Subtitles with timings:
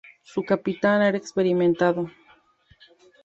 [0.23, 2.09] Su capitán era experimentado.